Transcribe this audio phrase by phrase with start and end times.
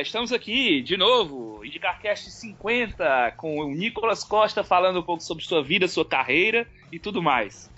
[0.00, 5.62] estamos aqui de novo, IndicarCast 50, com o Nicolas Costa falando um pouco sobre sua
[5.62, 7.70] vida, sua carreira e tudo mais.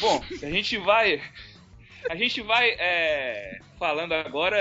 [0.00, 1.20] Bom, a gente vai.
[2.08, 4.58] A gente vai é, falando agora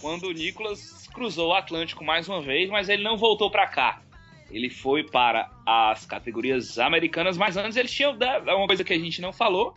[0.00, 4.02] quando o Nicolas cruzou o Atlântico mais uma vez, mas ele não voltou para cá.
[4.50, 9.20] Ele foi para as categorias americanas, mas antes ele tinha uma coisa que a gente
[9.22, 9.74] não falou,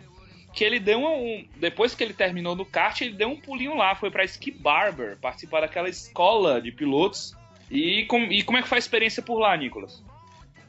[0.56, 1.46] que ele deu um.
[1.58, 5.18] Depois que ele terminou no kart, ele deu um pulinho lá, foi pra Ski Barber,
[5.18, 7.36] participar daquela escola de pilotos.
[7.70, 10.02] E, com, e como é que foi a experiência por lá, Nicolas?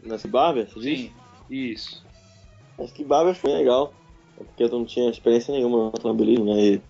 [0.02, 0.68] Na Ski Barber?
[0.70, 1.12] Sim,
[1.48, 2.04] isso.
[2.78, 3.94] A Ski Barber foi legal,
[4.36, 6.60] porque eu não tinha experiência nenhuma no automobilismo, né?
[6.60, 6.82] E,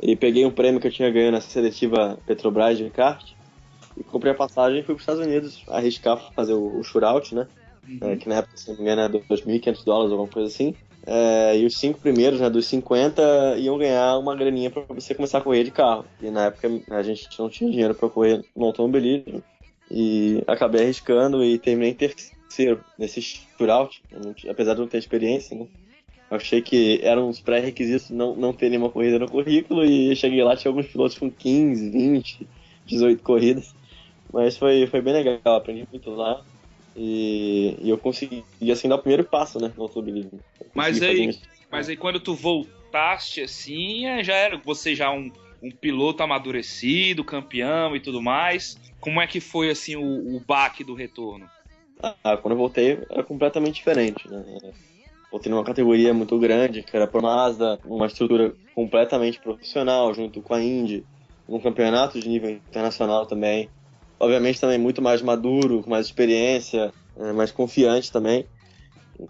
[0.00, 3.32] e peguei um prêmio que eu tinha ganho na seletiva Petrobras de kart
[3.94, 7.34] e comprei a passagem e fui para os Estados Unidos arriscar fazer o, o shootout,
[7.34, 7.46] né?
[7.86, 7.98] Uhum.
[8.00, 10.74] É, que na época, se não me engano, era 2.500 dólares, alguma coisa assim.
[11.10, 15.38] É, e os cinco primeiros, né, dos 50, iam ganhar uma graninha para você começar
[15.38, 16.04] a correr de carro.
[16.20, 19.42] E na época a gente não tinha dinheiro para correr no automobilismo.
[19.90, 24.02] E acabei arriscando e terminei em terceiro nesse shootout,
[24.50, 25.66] apesar de não ter experiência, né?
[26.30, 30.54] Achei que eram uns pré-requisitos não, não ter nenhuma corrida no currículo e cheguei lá,
[30.56, 32.46] tinha alguns pilotos com 15, 20,
[32.84, 33.74] 18 corridas.
[34.30, 36.44] Mas foi, foi bem legal, aprendi muito lá.
[36.96, 40.40] E, e, eu consegui, assim, dar o primeiro passo, né, no automobilismo.
[40.74, 41.30] Mas aí,
[41.70, 45.30] mas aí quando tu voltaste, assim, é, já era você já um,
[45.62, 48.76] um piloto amadurecido, campeão e tudo mais.
[49.00, 51.48] Como é que foi, assim, o, o baque do retorno?
[52.02, 54.44] Ah, quando eu voltei era completamente diferente, né?
[55.30, 60.54] Voltei numa categoria muito grande, que era Pro Mazda, uma estrutura completamente profissional, junto com
[60.54, 61.04] a Indy,
[61.48, 63.68] um campeonato de nível internacional também
[64.18, 68.46] obviamente também muito mais maduro, com mais experiência, é, mais confiante também.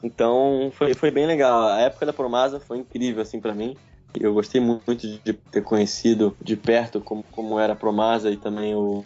[0.03, 1.69] Então foi, foi bem legal.
[1.69, 3.77] A época da Promasa foi incrível assim para mim.
[4.19, 8.75] Eu gostei muito de ter conhecido de perto como, como era a Promasa e também
[8.75, 9.03] o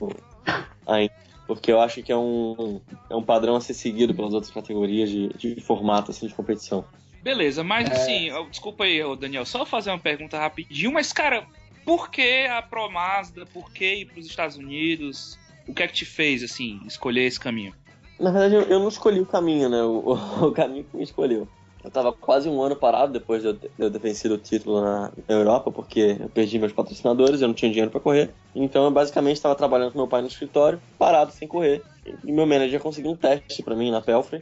[0.86, 1.08] a
[1.46, 5.10] porque eu acho que é um, é um padrão a ser seguido pelas outras categorias
[5.10, 6.84] de, de formato assim, de competição.
[7.22, 7.92] Beleza, mas é...
[7.92, 11.46] assim, desculpa aí, Daniel, só fazer uma pergunta rapidinho, mas cara,
[11.84, 13.44] por que a Promazda?
[13.46, 15.38] Por que ir para os Estados Unidos?
[15.66, 17.74] O que é que te fez, assim, escolher esse caminho?
[18.18, 19.82] Na verdade, eu, não escolhi o caminho, né?
[19.82, 21.48] O, o, o, caminho que me escolheu.
[21.82, 24.80] Eu tava quase um ano parado depois de eu, de eu ter vencido o título
[24.80, 28.30] na, na, Europa, porque eu perdi meus patrocinadores, eu não tinha dinheiro para correr.
[28.54, 31.82] Então eu basicamente estava trabalhando com meu pai no escritório, parado, sem correr.
[32.24, 34.40] E meu manager conseguiu um teste para mim na Pelfrey.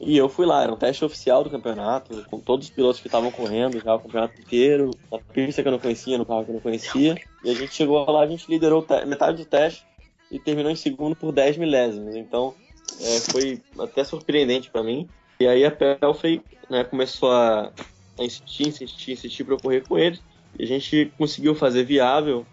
[0.00, 3.06] E eu fui lá, era um teste oficial do campeonato, com todos os pilotos que
[3.06, 6.50] estavam correndo já o campeonato inteiro, na pista que eu não conhecia, no carro que
[6.50, 7.16] eu não conhecia.
[7.44, 9.86] E a gente chegou lá, a gente liderou metade do teste
[10.32, 12.16] e terminou em segundo por 10 milésimos.
[12.16, 12.54] Então
[13.00, 15.06] é, foi até surpreendente para mim.
[15.38, 17.70] E aí a Pelfrey né, começou a,
[18.18, 20.22] a insistir, insistir, insistir para eu correr com eles.
[20.58, 22.46] E a gente conseguiu fazer viável.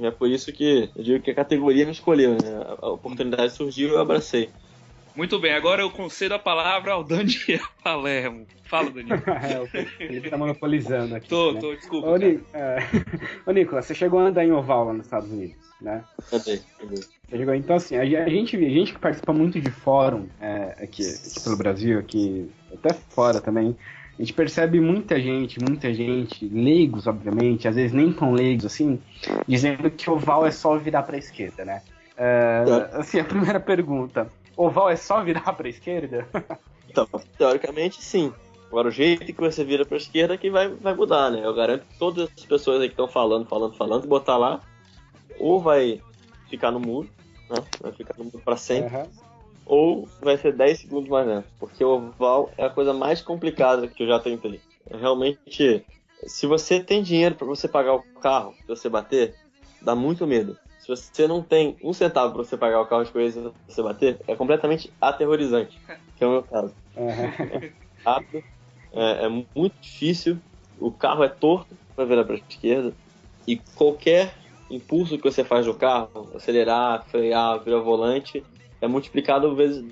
[0.00, 2.32] É por isso que eu digo que a categoria me escolheu.
[2.32, 2.76] Né?
[2.80, 4.48] A oportunidade surgiu e eu abracei.
[5.18, 8.46] Muito bem, agora eu concedo a palavra ao Daniel Palermo.
[8.62, 9.18] Fala, Daniel.
[9.74, 11.28] é, ele tá monopolizando aqui.
[11.28, 11.60] Tô, né?
[11.60, 12.06] tô, desculpa.
[12.06, 12.78] Ô, Ni é...
[13.44, 16.04] Ô, Nicolas, você chegou a andar em oval lá nos Estados Unidos, né?
[16.30, 16.60] Cadê?
[17.28, 17.52] Chegou.
[17.52, 21.56] Então, assim, a gente, a gente que participa muito de fórum é, aqui, aqui pelo
[21.56, 23.76] Brasil, aqui até fora também,
[24.16, 29.00] a gente percebe muita gente, muita gente, leigos, obviamente, às vezes nem tão leigos assim,
[29.48, 31.82] dizendo que oval é só virar para a esquerda, né?
[32.16, 32.62] É,
[32.92, 34.28] assim, a primeira pergunta:
[34.58, 36.28] oval é só virar para a esquerda?
[36.88, 38.32] Então, teoricamente, sim.
[38.66, 41.40] Agora, o jeito que você vira para a esquerda é que vai, vai mudar, né?
[41.42, 44.60] Eu garanto que todas as pessoas aí que estão falando, falando, falando, botar lá,
[45.38, 46.02] ou vai
[46.50, 47.08] ficar no muro,
[47.48, 47.56] né?
[47.80, 48.94] Vai ficar no muro para sempre.
[48.94, 49.06] Uhum.
[49.64, 51.48] Ou vai ser 10 segundos mais lento.
[51.58, 54.60] Porque o oval é a coisa mais complicada que eu já tentei.
[54.90, 55.84] É realmente,
[56.26, 59.34] se você tem dinheiro para você pagar o carro, se você bater,
[59.80, 60.58] dá muito medo
[60.96, 63.82] se você não tem um centavo para você pagar o carro de corrida e você
[63.82, 65.78] bater, é completamente aterrorizante,
[66.16, 66.74] que é o meu caso.
[68.00, 68.44] É rápido,
[68.92, 70.38] é, é, muito difícil,
[70.78, 72.94] o carro é torto para virar para a esquerda,
[73.44, 74.32] e qualquer
[74.70, 78.44] impulso que você faz no carro, acelerar, frear, virar volante,
[78.80, 79.84] é multiplicado vezes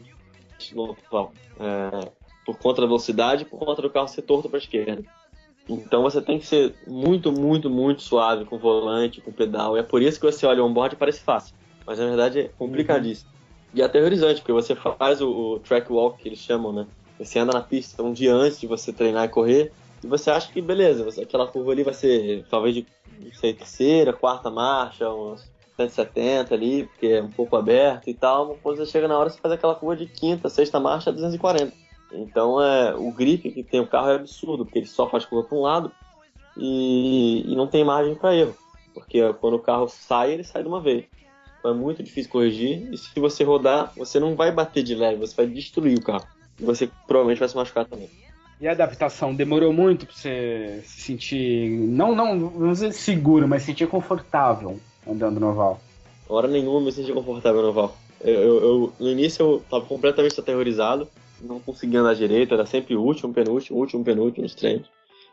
[0.72, 1.32] no total.
[1.58, 2.10] É,
[2.44, 5.02] por conta da velocidade, por conta do carro ser torto para a esquerda.
[5.68, 9.76] Então você tem que ser muito, muito, muito suave com o volante, com o pedal.
[9.76, 11.54] E é por isso que você olha o onboard e parece fácil.
[11.84, 13.30] Mas na verdade é complicadíssimo.
[13.30, 13.36] Uhum.
[13.74, 16.86] E é aterrorizante, porque você faz o, o, track walk que eles chamam, né?
[17.18, 19.72] Você anda na pista um dia antes de você treinar e correr.
[20.02, 22.86] E você acha que beleza, você, aquela curva ali vai ser talvez de
[23.34, 28.48] sei, terceira, quarta marcha, uns 170 ali, porque é um pouco aberto e tal.
[28.48, 31.85] Mas quando você chega na hora, você faz aquela curva de quinta, sexta marcha, 240.
[32.12, 35.48] Então é, o grip que tem o carro é absurdo, porque ele só faz curva
[35.48, 35.92] para um lado
[36.56, 38.56] e, e, não tem margem para erro.
[38.94, 41.04] Porque quando o carro sai, ele sai de uma vez.
[41.64, 42.88] é muito difícil corrigir.
[42.92, 46.26] E se você rodar, você não vai bater de leve, você vai destruir o carro.
[46.58, 48.08] E você provavelmente vai se machucar também.
[48.58, 53.62] E a adaptação demorou muito pra você se sentir, não, não, vamos dizer seguro, mas
[53.62, 55.78] se sentir confortável andando no oval?
[56.28, 57.96] Hora nenhuma me senti confortável no oval.
[58.20, 61.06] Eu, eu, eu, no início eu tava completamente aterrorizado,
[61.40, 64.88] não conseguia andar direito, era sempre último, penúltimo, último, penúltimo nos treinos.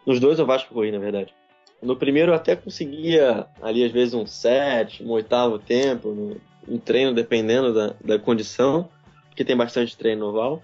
[0.06, 1.34] Nos dois eu que corri, na verdade.
[1.82, 7.14] No primeiro eu até conseguia, ali às vezes um sétimo, um oitavo tempo, um treino
[7.14, 8.90] dependendo da, da condição,
[9.30, 10.64] porque tem bastante treino no oval.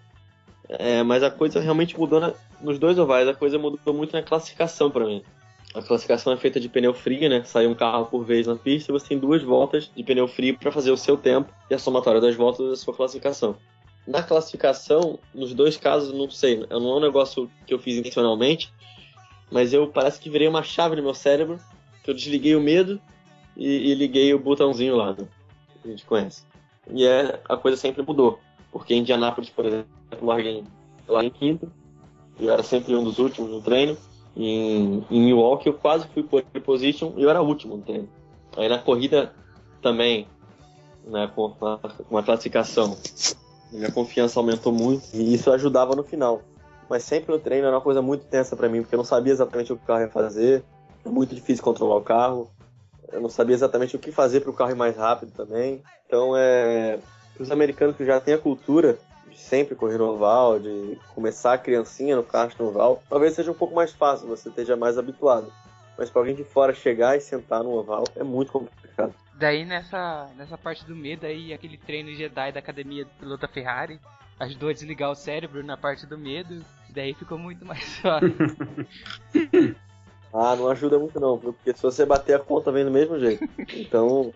[0.67, 4.21] É, mas a coisa realmente mudou na, nos dois ovais, a coisa mudou muito na
[4.21, 5.23] classificação para mim.
[5.73, 7.43] A classificação é feita de pneu frio, né?
[7.43, 10.57] Sai um carro por vez na pista e você tem duas voltas de pneu frio
[10.57, 13.55] para fazer o seu tempo e a somatória das voltas da sua classificação.
[14.09, 18.73] Na classificação, nos dois casos, não sei, não é um negócio que eu fiz intencionalmente,
[19.51, 21.59] mas eu parece que virei uma chave no meu cérebro,
[22.03, 22.99] que eu desliguei o medo
[23.55, 25.27] e, e liguei o botãozinho lá, né?
[25.85, 26.43] a gente conhece.
[26.89, 28.39] E é, a coisa sempre mudou,
[28.71, 30.63] porque em Indianápolis, por exemplo, eu larguei
[31.07, 31.71] lá em quinto,
[32.39, 33.95] eu era sempre um dos últimos no treino,
[34.35, 38.09] em, em Milwaukee eu quase fui por position e eu era o último no treino.
[38.57, 39.35] Aí na corrida
[39.83, 40.27] também,
[41.05, 42.97] né, com, a, com a classificação,
[43.71, 46.41] minha confiança aumentou muito e isso ajudava no final.
[46.89, 49.31] Mas sempre no treino era uma coisa muito tensa para mim, porque eu não sabia
[49.31, 50.63] exatamente o que o carro ia fazer,
[51.05, 52.49] é muito difícil controlar o carro,
[53.11, 55.83] eu não sabia exatamente o que fazer para o carro ir mais rápido também.
[56.07, 56.99] Então, é,
[57.39, 58.97] os americanos que já têm a cultura
[59.35, 63.55] sempre correr no oval, de começar a criancinha no kart no oval, talvez seja um
[63.55, 65.51] pouco mais fácil, você esteja mais habituado.
[65.97, 69.13] Mas para alguém de fora chegar e sentar no oval é muito complicado.
[69.39, 73.99] Daí nessa, nessa parte do medo aí, aquele treino Jedi da academia do piloto Ferrari
[74.37, 78.35] ajudou a desligar o cérebro na parte do medo, daí ficou muito mais fácil.
[80.33, 83.47] ah, não ajuda muito não, porque se você bater a conta vem do mesmo jeito.
[83.73, 84.33] Então,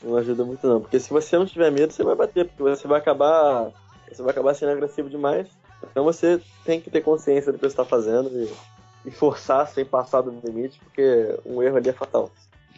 [0.00, 2.86] não ajuda muito não, porque se você não tiver medo, você vai bater, porque você
[2.86, 3.72] vai acabar
[4.08, 5.48] você vai acabar sendo agressivo demais.
[5.82, 8.52] Então você tem que ter consciência do que você está fazendo e,
[9.06, 12.30] e forçar sem passar do limite, porque um erro ali é fatal.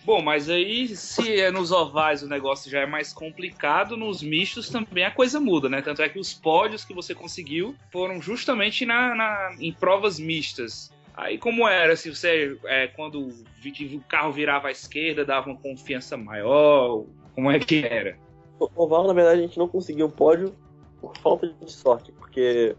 [0.07, 4.71] Bom, mas aí se é nos ovais o negócio já é mais complicado, nos mistos
[4.71, 5.83] também a coisa muda, né?
[5.83, 10.93] Tanto é que os pódios que você conseguiu foram justamente na, na em provas mistas.
[11.13, 11.97] Aí como era?
[11.97, 17.05] Se você é, quando o carro virava à esquerda dava uma confiança maior?
[17.35, 18.17] Como é que era?
[18.61, 20.55] O oval, na verdade, a gente não conseguiu pódio
[21.01, 22.77] por falta de sorte, porque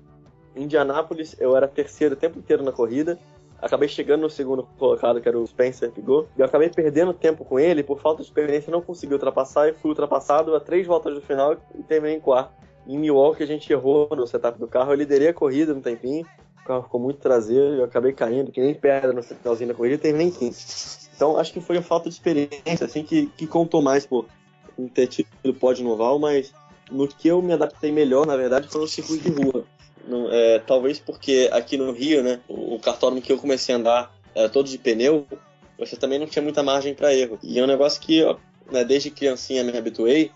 [0.55, 3.19] em Indianápolis eu era terceiro o tempo inteiro na corrida,
[3.61, 7.43] acabei chegando no segundo colocado, que era o Spencer Pigot, e eu acabei perdendo tempo
[7.43, 11.13] com ele, por falta de experiência não consegui ultrapassar e fui ultrapassado a três voltas
[11.13, 12.51] do final e terminei em quarto.
[12.87, 16.25] Em Milwaukee a gente errou no setup do carro, eu liderei a corrida um tempinho,
[16.61, 19.95] o carro ficou muito traseiro, eu acabei caindo, que nem pedra no finalzinho da corrida
[19.95, 20.57] e terminei em quinto.
[21.15, 24.25] Então acho que foi a falta de experiência, assim, que, que contou mais por
[24.93, 26.53] ter tido pódio no oval, mas
[26.91, 29.65] no que eu me adaptei melhor, na verdade, foi no circuito de rua.
[30.07, 33.77] No, é, talvez porque aqui no Rio, né, o, o cartódromo que eu comecei a
[33.77, 35.27] andar era todo de pneu,
[35.77, 37.37] você também não tinha muita margem para erro.
[37.43, 38.37] E é um negócio que, ó,
[38.71, 40.31] né, desde criancinha me habituei,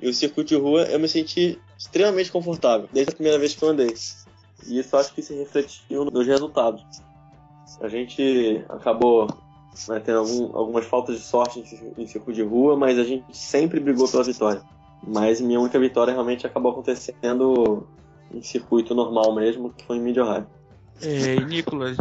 [0.00, 3.62] e o circuito de rua eu me senti extremamente confortável, desde a primeira vez que
[3.62, 3.94] eu andei.
[4.66, 6.82] E isso acho que se refletiu nos resultados.
[7.80, 9.26] A gente acabou
[9.88, 13.36] né, tendo algum, algumas faltas de sorte em, em circuito de rua, mas a gente
[13.36, 14.62] sempre brigou pela vitória.
[15.06, 17.86] Mas minha única vitória realmente acabou acontecendo
[18.32, 20.46] em circuito normal mesmo, que foi em Mid-Ohio.
[21.02, 21.96] É, Nicolas,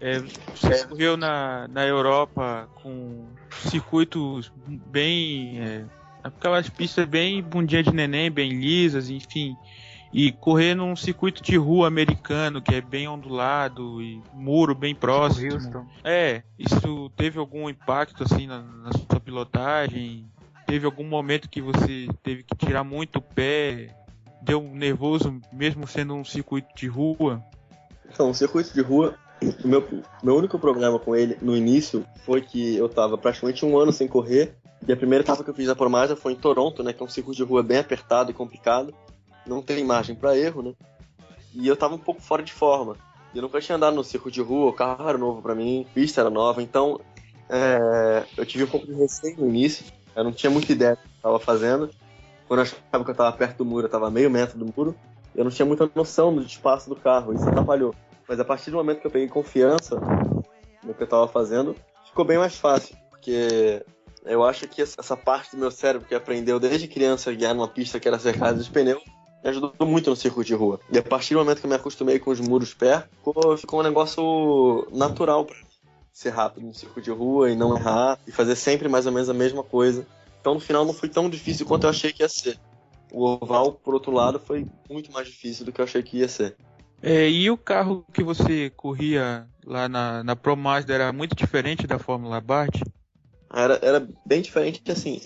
[0.00, 3.24] é, você correu na, na Europa com
[3.70, 5.60] circuitos bem.
[5.60, 5.84] É,
[6.24, 9.56] aquelas pistas bem bundinha de neném, bem lisas, enfim.
[10.12, 15.54] E correr num circuito de rua americano, que é bem ondulado e muro bem próximo.
[15.54, 15.86] Houston.
[16.04, 20.26] É, isso teve algum impacto assim na, na sua pilotagem?
[20.66, 23.94] Teve algum momento que você teve que tirar muito o pé,
[24.42, 27.42] deu nervoso, mesmo sendo um circuito de rua?
[28.12, 29.14] Então, o circuito de rua,
[29.64, 29.86] o meu,
[30.22, 34.06] meu único problema com ele no início foi que eu tava praticamente um ano sem
[34.06, 34.54] correr.
[34.86, 36.92] E a primeira etapa que eu fiz na Promasa foi em Toronto, né?
[36.92, 38.92] Que é um circuito de rua bem apertado e complicado.
[39.46, 40.72] Não tem margem para erro, né?
[41.54, 42.96] E eu tava um pouco fora de forma.
[43.34, 45.94] Eu nunca tinha andado no circuito de rua, o carro era novo para mim, a
[45.94, 47.00] pista era nova, então
[47.48, 49.86] é, eu tive um pouco de receio no início.
[50.14, 51.90] Eu não tinha muita ideia do que eu estava fazendo.
[52.52, 54.94] Quando eu achava que eu estava perto do muro, eu estava meio metro do muro.
[55.34, 57.94] Eu não tinha muita noção do espaço do carro, isso atrapalhou.
[58.28, 59.98] Mas a partir do momento que eu peguei confiança
[60.84, 62.94] no que eu estava fazendo, ficou bem mais fácil.
[63.08, 63.82] Porque
[64.26, 67.68] eu acho que essa parte do meu cérebro que aprendeu desde criança a guiar numa
[67.68, 69.02] pista que era cercada de pneus,
[69.42, 70.78] me ajudou muito no circuito de rua.
[70.92, 73.80] E a partir do momento que eu me acostumei com os muros perto, ficou, ficou
[73.80, 75.56] um negócio natural pra
[76.12, 79.30] ser rápido no circuito de rua e não errar e fazer sempre mais ou menos
[79.30, 80.06] a mesma coisa
[80.42, 82.58] Então no final não foi tão difícil quanto eu achei que ia ser.
[83.12, 86.28] O oval, por outro lado, foi muito mais difícil do que eu achei que ia
[86.28, 86.56] ser.
[87.00, 91.86] É, e o carro que você corria lá na, na Pro Mazda era muito diferente
[91.86, 92.80] da Fórmula Bart?
[93.54, 95.20] Era, era bem diferente, assim.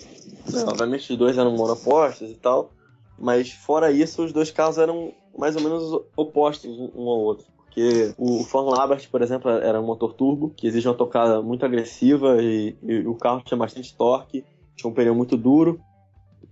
[0.51, 2.71] Né, obviamente os dois eram monopostos e tal,
[3.17, 7.45] mas fora isso, os dois carros eram mais ou menos opostos um ao outro.
[7.57, 11.65] Porque o Fórmula Albert, por exemplo, era um motor turbo, que exige uma tocada muito
[11.65, 14.43] agressiva e, e o carro tinha bastante torque,
[14.77, 15.81] tinha um pneu muito duro,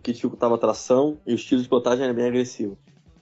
[0.03, 2.77] que dificultava a tração, e o estilo de pilotagem era bem agressivo.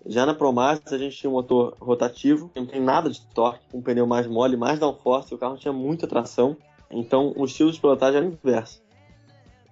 [0.05, 3.81] Já na Promax a gente tinha um motor rotativo, não tem nada de torque, um
[3.81, 6.57] pneu mais mole, mais downforce, o carro tinha muita tração,
[6.89, 8.81] então o estilo de pilotagem era inverso.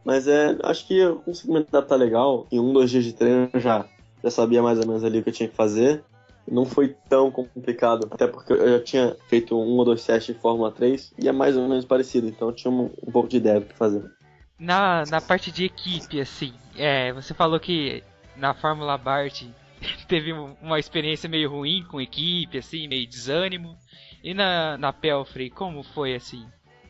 [0.04, 2.48] Mas é, acho que eu consegui me adaptar legal.
[2.52, 3.86] Em um, dois dias de treino eu já,
[4.24, 6.04] já sabia mais ou menos ali o que eu tinha que fazer.
[6.48, 10.42] Não foi tão complicado, até porque eu já tinha feito um ou dois testes de
[10.42, 13.38] Fórmula 3 e é mais ou menos parecido, então eu tinha um, um pouco de
[13.38, 14.04] ideia do que fazer.
[14.62, 18.04] Na, na parte de equipe, assim, é, você falou que
[18.38, 19.44] na Fórmula Bart
[20.08, 23.76] teve uma experiência meio ruim com equipe, assim, meio desânimo.
[24.24, 26.46] E na, na Pelfrey, como foi assim?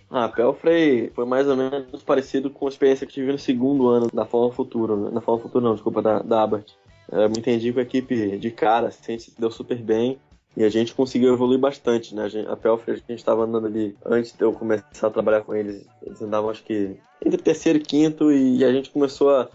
[0.10, 4.10] Ah, Pelfrey foi mais ou menos parecido com a experiência que tive no segundo ano
[4.14, 4.98] da Fórmula Futuro.
[4.98, 5.10] Né?
[5.14, 6.74] Na Fórmula Futuro não, desculpa, da, da Abert.
[7.10, 10.20] Eu me entendi com a equipe de cara, assim, se deu super bem.
[10.56, 12.24] E a gente conseguiu evoluir bastante, né?
[12.24, 15.56] A, gente, a a gente estava andando ali antes de eu começar a trabalhar com
[15.56, 15.86] eles.
[16.04, 18.32] Eles andavam, acho que, entre terceiro e quinto.
[18.32, 19.50] E a gente começou a,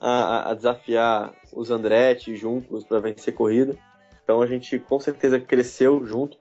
[0.00, 3.76] a, a desafiar os Andretti juntos para vencer corrida.
[4.24, 6.36] Então a gente com certeza cresceu junto.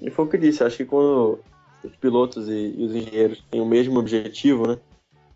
[0.00, 1.40] E foi o que eu disse, acho que quando
[1.82, 4.78] os pilotos e, e, os engenheiros têm o mesmo objetivo, né?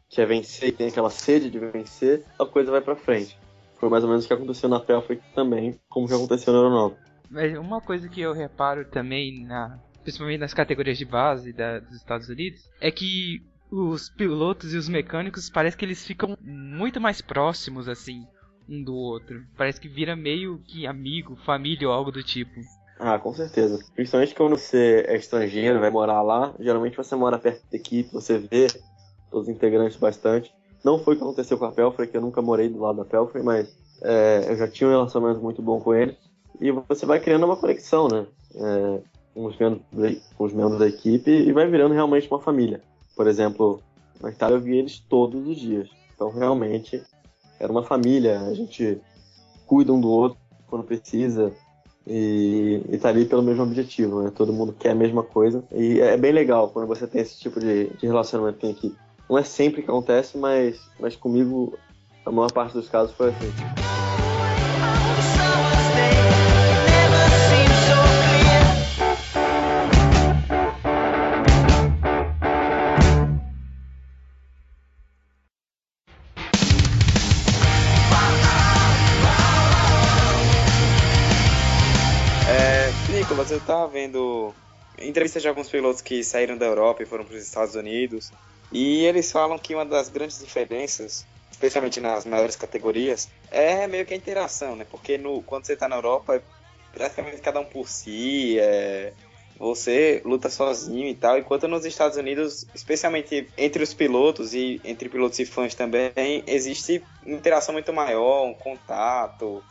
[0.09, 3.37] Que é vencer e tem aquela sede de vencer, a coisa vai para frente.
[3.79, 7.12] Foi mais ou menos o que aconteceu na Pelfrey também, como que aconteceu na Aeronautica.
[7.33, 11.97] Mas uma coisa que eu reparo também, na, principalmente nas categorias de base da, dos
[11.97, 17.23] Estados Unidos, é que os pilotos e os mecânicos parece que eles ficam muito mais
[17.23, 18.27] próximos assim
[18.69, 19.43] um do outro.
[19.57, 22.61] Parece que vira meio que amigo, família ou algo do tipo.
[22.99, 23.83] Ah, com certeza.
[23.95, 28.39] Principalmente quando você é estrangeiro, vai morar lá, geralmente você mora perto da equipe, você
[28.39, 28.67] vê
[29.33, 30.55] os integrantes bastante.
[30.85, 33.05] Não foi o que aconteceu com a Pelfrey, que eu nunca morei do lado da
[33.05, 36.17] Pelfrey, mas é, eu já tinha um relacionamento muito bom com ele.
[36.62, 38.25] E você vai criando uma conexão, né?
[38.54, 39.00] É,
[39.35, 39.83] com, os membros,
[40.37, 42.81] com os membros da equipe e vai virando realmente uma família.
[43.16, 43.83] Por exemplo,
[44.21, 45.90] na Itália eu vi eles todos os dias.
[46.14, 47.02] Então realmente
[47.59, 49.00] era uma família, a gente
[49.66, 50.38] cuida um do outro
[50.69, 51.52] quando precisa,
[52.07, 54.33] e, e tá ali pelo mesmo objetivo, né?
[54.35, 55.64] Todo mundo quer a mesma coisa.
[55.73, 58.97] E é bem legal quando você tem esse tipo de, de relacionamento em equipe.
[59.28, 61.76] Não é sempre que acontece, mas, mas comigo
[62.25, 63.82] a maior parte dos casos foi assim.
[83.35, 84.55] Você tá vendo
[84.99, 88.33] entrevistas de alguns pilotos que saíram da Europa e foram para os Estados Unidos,
[88.71, 94.15] e eles falam que uma das grandes diferenças, especialmente nas maiores categorias, é meio que
[94.15, 94.87] a interação, né?
[94.91, 96.43] Porque no, quando você está na Europa, é
[96.93, 99.13] praticamente cada um por si, é,
[99.59, 105.09] você luta sozinho e tal, enquanto nos Estados Unidos, especialmente entre os pilotos e entre
[105.09, 106.13] pilotos e fãs também,
[106.47, 109.63] existe uma interação muito maior, um contato,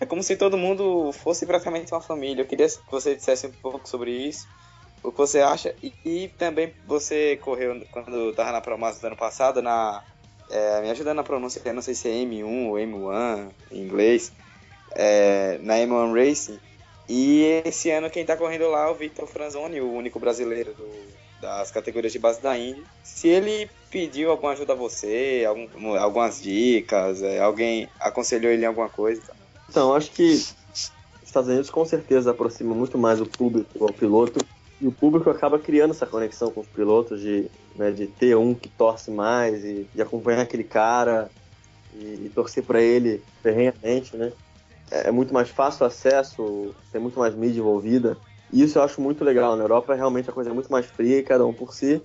[0.00, 2.42] é como se todo mundo fosse praticamente uma família.
[2.42, 4.46] Eu queria que você dissesse um pouco sobre isso,
[5.02, 5.74] o que você acha.
[5.82, 10.02] E, e também você correu quando estava na Promassa do ano passado, na,
[10.50, 14.32] é, me ajuda na pronúncia, não sei se é M1 ou M1 em inglês,
[14.92, 16.58] é, na M1 Racing.
[17.08, 20.90] E esse ano quem está correndo lá é o Victor Franzoni, o único brasileiro do,
[21.40, 22.82] das categorias de base da Indy.
[23.02, 28.66] Se ele pediu alguma ajuda a você, algum, algumas dicas, é, alguém aconselhou ele em
[28.66, 29.22] alguma coisa.
[29.68, 30.92] Então, acho que os
[31.22, 34.44] Estados Unidos com certeza aproxima muito mais o público ao piloto
[34.80, 38.54] e o público acaba criando essa conexão com os pilotos de, né, de ter um
[38.54, 41.30] que torce mais e de acompanhar aquele cara
[41.94, 44.32] e, e torcer para ele ferrenhamente, né?
[44.90, 48.16] É, é muito mais fácil o acesso, tem muito mais mídia envolvida.
[48.52, 49.56] E isso eu acho muito legal.
[49.56, 52.00] Na Europa realmente a coisa é muito mais fria, cada um por si.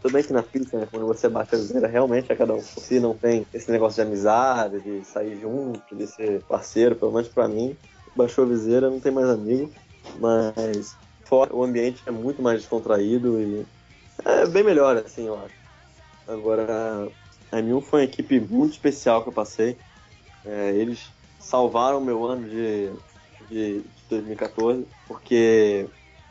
[0.00, 2.60] Tudo bem que na pista, né, quando você bate a viseira, realmente é cada um
[2.60, 7.28] si, não tem esse negócio de amizade, de sair junto, de ser parceiro, pelo menos
[7.28, 7.76] pra mim.
[8.14, 9.72] Baixou a viseira, não tem mais amigo,
[10.20, 13.66] mas fora o ambiente é muito mais descontraído e
[14.24, 15.54] é bem melhor, assim, eu acho.
[16.26, 17.10] Agora,
[17.50, 19.78] a M1 foi uma equipe muito especial que eu passei.
[20.44, 22.92] É, eles salvaram meu ano de,
[23.48, 25.88] de 2014, porque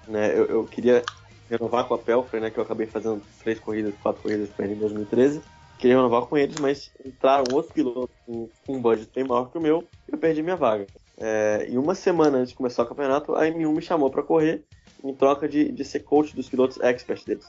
[0.07, 1.03] né, eu, eu queria
[1.49, 2.49] renovar com a Pelfrey, né?
[2.49, 5.41] Que eu acabei fazendo três corridas, quatro corridas com ele em 2013.
[5.77, 9.61] queria renovar com eles, mas entraram outros pilotos com, um budget bem maior que o
[9.61, 10.87] meu e eu perdi minha vaga.
[11.19, 14.63] É, e uma semana antes de começar o campeonato, a M1 me chamou para correr
[15.03, 17.45] em troca de, de ser coach dos pilotos expert deles.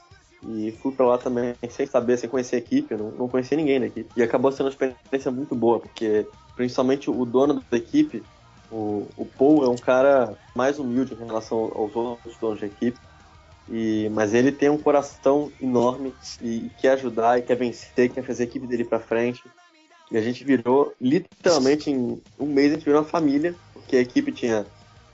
[0.47, 3.79] E fui para lá também sem saber, sem conhecer a equipe, não, não conhecia ninguém
[3.79, 4.09] da equipe.
[4.15, 6.25] E acabou sendo uma experiência muito boa, porque
[6.55, 8.23] principalmente o dono da equipe,
[8.71, 12.97] o, o Paul, é um cara mais humilde em relação aos outros donos da equipe.
[13.71, 18.23] E, mas ele tem um coração enorme e, e quer ajudar e quer vencer, quer
[18.23, 19.43] fazer a equipe dele para frente.
[20.11, 24.01] E a gente virou, literalmente em um mês, a gente virou uma família, porque a
[24.01, 24.65] equipe tinha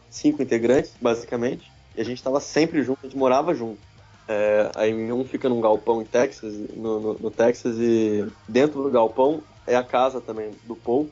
[0.10, 3.80] cinco integrantes, basicamente, e a gente estava sempre junto, a gente morava junto.
[4.28, 8.90] É, aí um fica num galpão em Texas, no, no, no, Texas, e dentro do
[8.90, 11.10] galpão é a casa também do Paul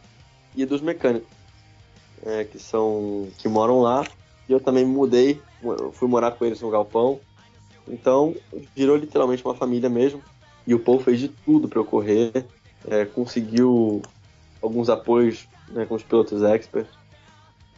[0.56, 1.28] e dos mecânicos,
[2.26, 4.06] é, que são que moram lá.
[4.48, 5.42] E eu também mudei,
[5.94, 7.20] fui morar com eles no galpão.
[7.88, 8.36] Então
[8.76, 10.22] virou literalmente uma família mesmo.
[10.66, 12.46] E o Paul fez de tudo para eu correr,
[12.88, 14.02] é, conseguiu
[14.62, 16.92] alguns apoios né, com os pilotos experts.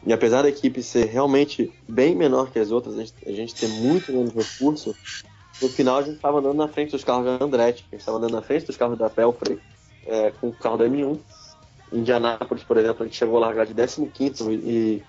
[0.06, 3.56] E apesar da equipe ser realmente bem menor que as outras, a gente, a gente
[3.56, 4.96] ter muito menos recurso,
[5.60, 8.18] no final a gente estava andando na frente dos carros da Andretti, a gente estava
[8.20, 9.60] andando na frente dos carros da Pelfrey,
[10.06, 11.18] é, com o carro da M1.
[11.92, 15.04] Em Indianápolis, por exemplo, a gente chegou a largar de 15 e,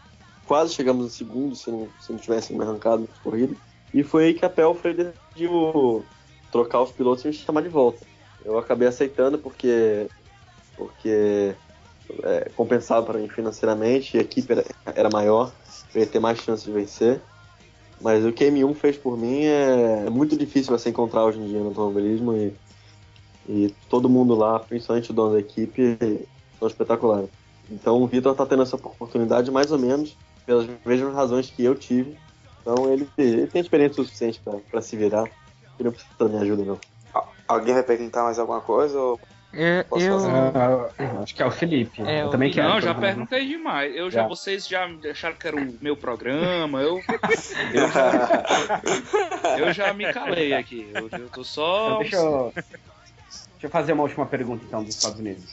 [0.46, 3.54] quase chegamos no segundo, se não, se não tivesse me arrancado na corrida.
[3.96, 6.04] E foi aí que a Pelfrey decidiu
[6.52, 8.04] trocar os pilotos e me chamar de volta.
[8.44, 10.06] Eu acabei aceitando porque,
[10.76, 11.54] porque
[12.22, 15.50] é, compensava para mim financeiramente, a equipe era, era maior,
[15.94, 17.22] eu ia ter mais chance de vencer.
[17.98, 21.40] Mas o que a M1 fez por mim é, é muito difícil você encontrar hoje
[21.40, 22.52] em dia no automobilismo e,
[23.48, 25.96] e todo mundo lá, principalmente o dono da equipe,
[26.58, 27.30] são espetaculares.
[27.70, 31.74] Então o Vitor está tendo essa oportunidade mais ou menos pelas mesmas razões que eu
[31.74, 32.25] tive.
[32.66, 35.22] Então ele, ele tem experiência suficiente para se virar.
[35.78, 36.80] Ele não precisa da minha ajuda, não.
[37.46, 38.98] Alguém vai perguntar mais alguma coisa?
[38.98, 39.20] Ou...
[39.54, 40.16] É, eu.
[40.16, 42.02] Uh, acho que é o Felipe.
[42.02, 42.68] É, eu também quero.
[42.68, 43.94] Não, já perguntei demais.
[43.94, 46.82] Eu já, já, vocês já acharam que era o meu programa.
[46.82, 47.00] Eu,
[47.72, 50.90] eu, já, eu já me calei aqui.
[50.92, 51.86] Eu, eu tô só.
[51.86, 52.66] Então, deixa, eu, deixa
[53.62, 55.44] eu fazer uma última pergunta então dos Estados Unidos.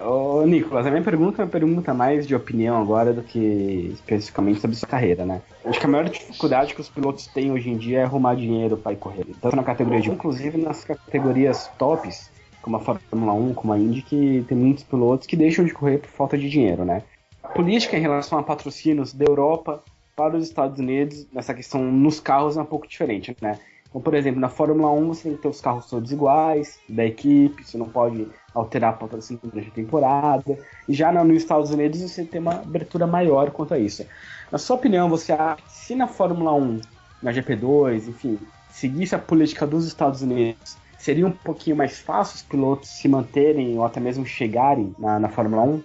[0.00, 4.60] Ô, Nicolas, a minha pergunta é uma pergunta mais de opinião agora do que especificamente
[4.60, 5.40] sobre sua carreira, né?
[5.64, 8.76] Acho que a maior dificuldade que os pilotos têm hoje em dia é arrumar dinheiro
[8.76, 9.26] para ir correr.
[9.40, 14.02] Tanto na categoria de inclusive nas categorias tops, como a Fórmula 1, como a Indy,
[14.02, 17.02] que tem muitos pilotos que deixam de correr por falta de dinheiro, né?
[17.42, 19.82] A política em relação a patrocínios da Europa
[20.16, 23.58] para os Estados Unidos, nessa questão nos carros, é um pouco diferente, né?
[23.92, 27.04] Então, por exemplo, na Fórmula 1 você tem que ter os carros todos iguais, da
[27.04, 30.58] equipe, você não pode alterar patrocínio durante a temporada.
[30.88, 34.06] E já nos Estados Unidos você tem uma abertura maior quanto a isso.
[34.50, 36.80] Na sua opinião, você acha que se na Fórmula 1,
[37.22, 38.38] na GP2, enfim,
[38.70, 43.76] seguisse a política dos Estados Unidos, seria um pouquinho mais fácil os pilotos se manterem
[43.76, 45.82] ou até mesmo chegarem na, na Fórmula 1?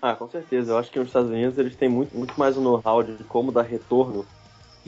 [0.00, 0.72] Ah, com certeza.
[0.72, 3.50] Eu acho que nos Estados Unidos eles têm muito, muito mais o know-how de como
[3.50, 4.24] dar retorno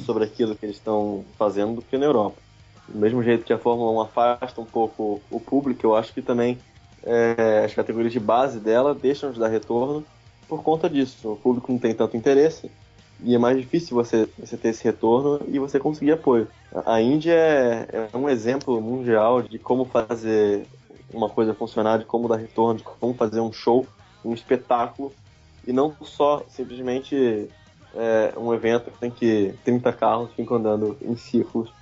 [0.04, 2.43] sobre aquilo que eles estão fazendo do que na Europa.
[2.88, 6.20] Do mesmo jeito que a Fórmula 1 afasta um pouco o público, eu acho que
[6.20, 6.58] também
[7.02, 10.04] é, as categorias de base dela deixam de dar retorno
[10.48, 11.32] por conta disso.
[11.32, 12.70] O público não tem tanto interesse
[13.22, 16.48] e é mais difícil você, você ter esse retorno e você conseguir apoio.
[16.84, 20.66] A Índia é, é um exemplo mundial de como fazer
[21.12, 23.86] uma coisa funcionar, de como dar retorno, de como fazer um show,
[24.24, 25.12] um espetáculo,
[25.66, 27.48] e não só simplesmente
[27.94, 31.72] é, um evento que tem que 30 carros ficam andando em círculos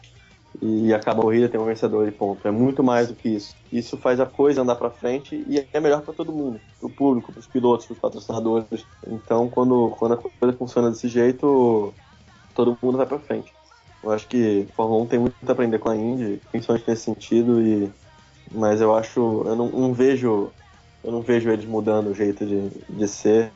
[0.60, 2.46] e acaba a corrida, tem um vencedor e ponto.
[2.46, 3.54] É muito mais do que isso.
[3.72, 6.90] Isso faz a coisa andar para frente e é melhor para todo mundo, para o
[6.90, 8.84] público, para os pilotos, para os patrocinadores.
[9.06, 11.94] Então, quando, quando a coisa funciona desse jeito,
[12.54, 13.52] todo mundo vai para frente.
[14.02, 17.02] Eu acho que a Fórmula 1 tem muito a aprender com a Indy, principalmente nesse
[17.02, 17.90] sentido, e
[18.54, 20.50] mas eu acho, eu não, não vejo,
[21.02, 23.50] eu não vejo eles mudando o jeito de, de ser.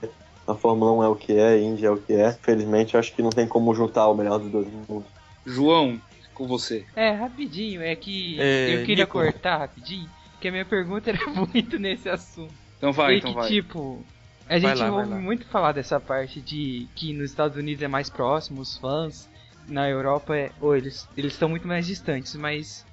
[0.47, 2.33] A Fórmula 1 é o que é, a Indy é o que é.
[2.33, 5.09] Felizmente, eu acho que não tem como juntar o melhor dos dois mundos.
[5.45, 6.01] João,
[6.37, 6.85] com você.
[6.95, 9.19] É, rapidinho, é que é, eu queria Nico.
[9.19, 12.55] cortar rapidinho, porque a minha pergunta era muito nesse assunto.
[12.77, 13.49] Então vai, e então que, vai.
[13.49, 14.05] tipo,
[14.49, 18.11] a gente lá, ouve muito falar dessa parte de que nos Estados Unidos é mais
[18.11, 19.29] próximo, os fãs,
[19.67, 22.85] na Europa é, ou eles eles estão muito mais distantes, mas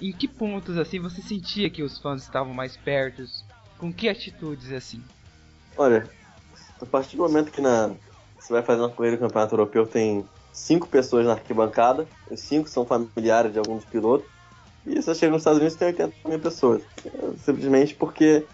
[0.00, 3.24] em que pontos assim você sentia que os fãs estavam mais perto?
[3.78, 5.02] Com que atitudes assim?
[5.76, 6.08] Olha,
[6.80, 7.90] a partir do momento que na
[8.38, 10.24] você vai fazer uma corrida do Campeonato Europeu tem
[10.60, 14.26] cinco pessoas na arquibancada, os cinco são familiares de alguns pilotos,
[14.86, 16.82] e você chega nos Estados Unidos tem 80 mil pessoas.
[17.44, 18.46] Simplesmente porque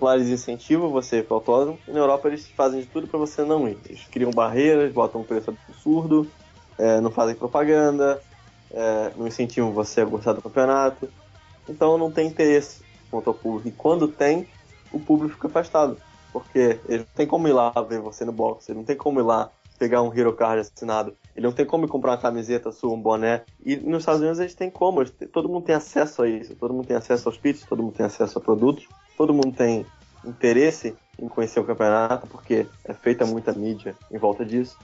[0.00, 3.18] lá eles incentivam você para o autódromo, e na Europa eles fazem de tudo para
[3.18, 3.78] você não ir.
[3.88, 6.30] Eles criam barreiras, botam um preço absurdo,
[6.78, 8.20] é, não fazem propaganda,
[8.70, 11.08] é, não incentivam você a gostar do campeonato.
[11.68, 13.68] Então não tem interesse quanto ao público.
[13.68, 14.46] E quando tem,
[14.92, 15.96] o público fica afastado.
[16.32, 19.20] Porque ele não tem como ir lá ver você no box, ele não tem como
[19.20, 22.92] ir lá pegar um Hero Card assinado, ele não tem como comprar uma camiseta sua,
[22.92, 23.44] um boné.
[23.64, 26.54] E nos Estados Unidos eles têm como, eles têm- todo mundo tem acesso a isso,
[26.56, 29.86] todo mundo tem acesso aos pits, todo mundo tem acesso a produtos, todo mundo tem
[30.24, 34.76] interesse em conhecer o campeonato, porque é feita muita mídia em volta disso.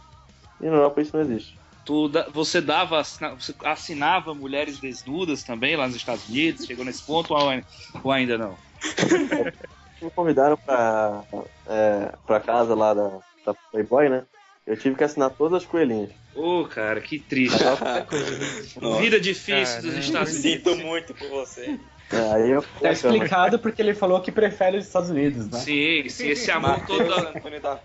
[0.61, 1.59] E na Europa isso não existe.
[1.85, 6.67] Tu você dava, você assinava mulheres desnudas também lá nos Estados Unidos?
[6.67, 7.65] Chegou nesse ponto ou ai-
[8.05, 8.59] ou ainda não?
[10.03, 11.25] Me convidaram pra,
[11.67, 14.27] é, pra casa lá da, da Playboy, né?
[14.67, 16.11] Eu tive que assinar todas as coelhinhas.
[16.35, 17.63] Ô, cara, que triste.
[17.65, 18.07] Nossa,
[19.01, 19.99] Vida difícil dos Caramba.
[19.99, 20.73] Estados Unidos.
[20.73, 21.79] Sinto muito por você.
[22.13, 25.59] É, aí eu Tá explicado porque ele falou que prefere os Estados Unidos, né?
[25.59, 26.99] Sim, sim, esse amor todo.
[27.09, 27.81] Matheus da- Antônio da...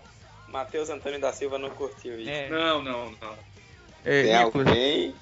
[0.48, 2.30] Matheus Antônio da Silva não curtiu isso.
[2.30, 3.34] É, Não, não, não.
[4.04, 5.14] É, Tem Nicolas, alguém?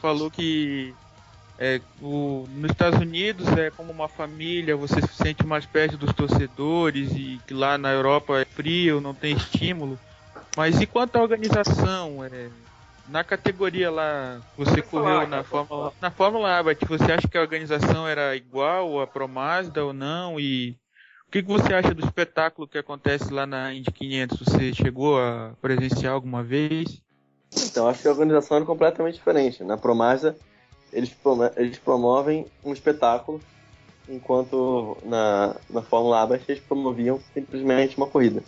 [0.00, 0.94] falou que
[1.58, 6.12] é, o, nos Estados Unidos é como uma família, você se sente mais perto dos
[6.12, 9.98] torcedores e que lá na Europa é frio, não tem estímulo.
[10.56, 12.24] Mas e quanto à organização?
[12.24, 12.48] É,
[13.08, 17.36] na categoria lá, você Pode correu falar, na, Fórmula, na Fórmula Abarth, você acha que
[17.36, 20.38] a organização era igual à Pro Mazda ou não?
[20.38, 20.76] E
[21.28, 24.38] o que, que você acha do espetáculo que acontece lá na Indy 500?
[24.38, 27.02] Você chegou a presenciar alguma vez?
[27.56, 29.62] Então, acho que a organização era completamente diferente.
[29.62, 30.36] Na Promasa,
[30.92, 31.14] eles,
[31.56, 33.40] eles promovem um espetáculo,
[34.08, 38.42] enquanto na, na Fórmula Abarth eles promoviam simplesmente uma corrida.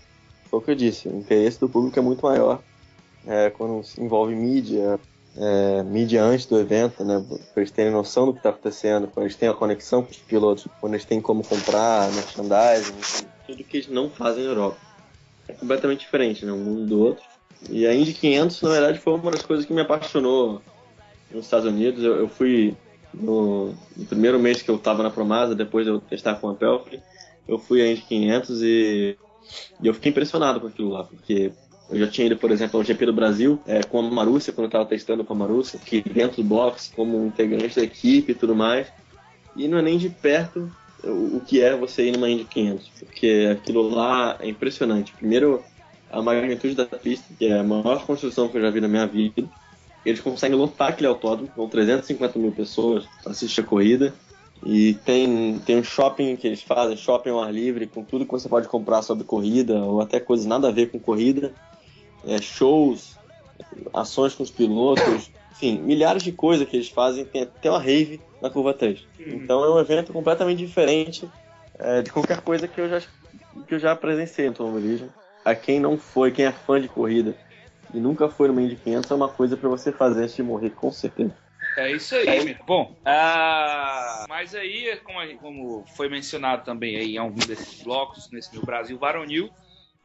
[0.50, 2.62] Foi o que eu disse, o interesse do público é muito maior
[3.26, 4.98] é, quando se envolve mídia,
[5.36, 9.24] é, mídia antes do evento, né, para eles terem noção do que está acontecendo, quando
[9.24, 13.78] eles têm a conexão com os pilotos, quando eles têm como comprar merchandising, tudo que
[13.78, 14.78] eles não fazem na Europa.
[15.48, 17.24] É completamente diferente, né, um mundo do outro.
[17.68, 20.62] E a Indy 500, na verdade, foi uma das coisas que me apaixonou
[21.30, 22.02] nos Estados Unidos.
[22.02, 22.76] Eu, eu fui
[23.14, 26.54] no, no primeiro mês que eu estava na Promasa, depois de eu testar com a
[26.54, 27.00] Pelfrey,
[27.46, 29.16] eu fui à Indy 500 e,
[29.80, 31.52] e eu fiquei impressionado com aquilo lá, porque
[31.88, 34.64] eu já tinha ido, por exemplo, ao GP do Brasil é, com a Marúcia, quando
[34.64, 38.34] eu estava testando com a Marúcia, que dentro do box, como integrante da equipe e
[38.34, 38.88] tudo mais.
[39.54, 40.70] E não é nem de perto
[41.04, 45.12] o, o que é você ir numa Indy 500, porque aquilo lá é impressionante.
[45.12, 45.62] Primeiro,
[46.10, 49.06] a magnitude da pista, que é a maior construção que eu já vi na minha
[49.06, 49.44] vida.
[50.04, 54.14] Eles conseguem lotar aquele autódromo com 350 mil pessoas assistir a corrida.
[54.64, 58.32] E tem, tem um shopping que eles fazem, shopping ao ar livre, com tudo que
[58.32, 61.52] você pode comprar sobre corrida, ou até coisas nada a ver com corrida.
[62.26, 63.16] É, shows,
[63.92, 67.24] ações com os pilotos, enfim, milhares de coisas que eles fazem.
[67.24, 69.04] Tem até uma rave na curva 3.
[69.18, 71.28] Então é um evento completamente diferente
[71.78, 73.00] é, de qualquer coisa que eu já,
[73.66, 75.08] que eu já presenciei no automobilismo.
[75.44, 77.36] A quem não foi, quem é fã de corrida
[77.92, 80.70] e nunca foi no Indy 500, é uma coisa para você fazer antes de morrer,
[80.70, 81.34] com certeza.
[81.76, 82.56] É isso aí, meu.
[82.64, 88.30] Bom, ah, mas aí, como, a- como foi mencionado também aí em algum desses blocos,
[88.32, 89.50] nesse meu Brasil Varonil,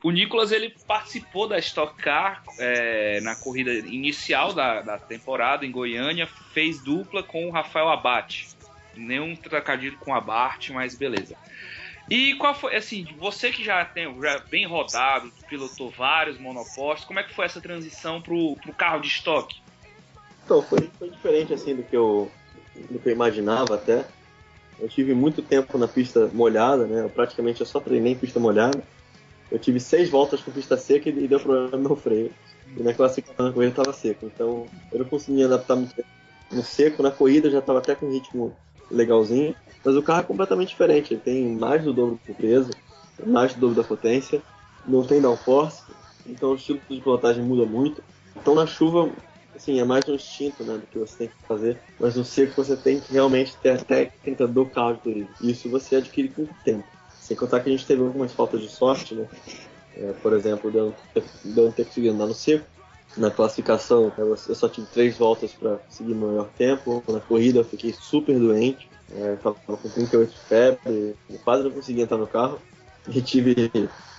[0.04, 5.72] o Nicolas ele participou da Stock Car é, na corrida inicial da, da temporada em
[5.72, 8.54] Goiânia, fez dupla com o Rafael Abate.
[8.94, 11.38] Nenhum trocadilho com a Bart, mas beleza.
[12.10, 17.20] E qual foi, assim, você que já tem já bem rodado, pilotou vários monopostos, como
[17.20, 19.56] é que foi essa transição pro, pro carro de estoque?
[20.52, 22.30] Então, foi, foi diferente assim do que, eu,
[22.90, 24.04] do que eu imaginava até.
[24.78, 27.06] Eu tive muito tempo na pista molhada, né?
[27.06, 28.84] Eu praticamente eu só treinei em pista molhada.
[29.50, 32.34] Eu tive seis voltas com pista seca e, deu problema no freio.
[32.76, 34.26] E na classificação da corrida estava seco.
[34.26, 35.96] Então eu não conseguia adaptar muito
[36.52, 37.02] no seco.
[37.02, 38.54] Na corrida já estava até com um ritmo
[38.90, 39.56] legalzinho.
[39.86, 41.14] Mas o carro é completamente diferente.
[41.14, 42.72] Ele tem mais do dobro do peso,
[43.26, 44.42] mais do dobro da potência.
[44.86, 45.82] Não tem downforce.
[46.28, 48.04] Então o estilo de pilotagem muda muito.
[48.36, 49.10] Então na chuva
[49.56, 52.64] assim, é mais um instinto né, do que você tem que fazer, mas no seco
[52.64, 54.66] você tem que realmente ter a técnica do
[55.04, 55.30] turismo.
[55.42, 56.86] Isso você adquire com o tempo.
[57.20, 59.28] Sem contar que a gente teve algumas faltas de sorte, né?
[59.98, 62.66] É, por exemplo, de eu de eu não ter conseguido andar no seco.
[63.18, 67.04] Na classificação, eu só tive três voltas para conseguir meu melhor tempo.
[67.10, 68.90] Na corrida, eu fiquei super doente.
[69.14, 72.60] É, tava com 38 de febre, quase não conseguia entrar no carro.
[73.10, 73.72] E tive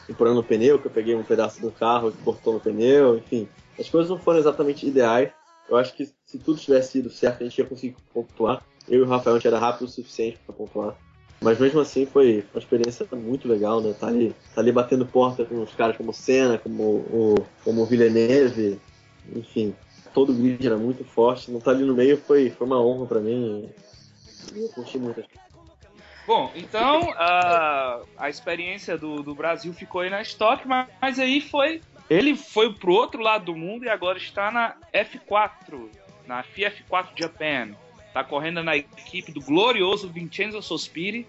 [0.08, 3.48] empurrando o pneu, que eu peguei um pedaço do carro que cortou no pneu, enfim.
[3.78, 5.30] As coisas não foram exatamente ideais.
[5.68, 8.62] Eu acho que se tudo tivesse ido certo, a gente ia conseguir pontuar.
[8.88, 10.96] Eu e o Rafael a gente era rápido o suficiente para pontuar.
[11.40, 13.94] Mas mesmo assim foi uma experiência muito legal, né?
[13.98, 17.34] Tá ali, tá ali batendo porta com os caras como Senna, como o,
[17.64, 18.80] como Villeneuve,
[19.34, 19.74] enfim.
[20.14, 21.50] Todo o grid era muito forte.
[21.50, 23.68] Não tá ali no meio foi, foi uma honra para mim.
[24.54, 25.22] E eu curti muito.
[26.26, 31.40] Bom, então a, a experiência do, do Brasil ficou aí na Stock, mas, mas aí
[31.40, 31.80] foi.
[32.08, 35.88] Ele foi pro outro lado do mundo e agora está na F4,
[36.26, 37.70] na FF4 Japan.
[38.12, 41.26] Tá correndo na equipe do glorioso Vincenzo Sospiri,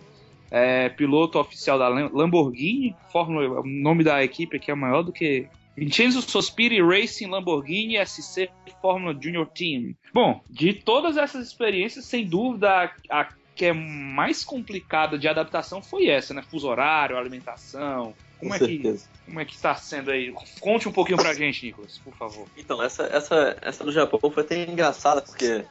[0.51, 5.13] é piloto oficial da Lam- Lamborghini, Fórmula, o nome da equipe aqui é maior do
[5.13, 8.49] que Vincenzo Sospiri Racing Lamborghini SC
[8.81, 9.95] Fórmula Junior Team.
[10.13, 12.69] Bom, de todas essas experiências, sem dúvida,
[13.09, 16.41] a, a que é mais complicada de adaptação foi essa, né?
[16.41, 18.13] Fuso horário, alimentação.
[18.39, 19.05] Como Com é que certeza.
[19.25, 20.33] como é que está sendo aí?
[20.59, 22.47] Conte um pouquinho pra gente, Nicolas, por favor.
[22.57, 25.63] Então, essa, essa, essa do Japão foi até engraçada, porque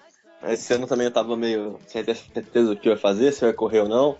[0.44, 3.44] esse ano também eu tava meio sem ter certeza do que eu ia fazer, se
[3.44, 4.18] eu ia correr ou não.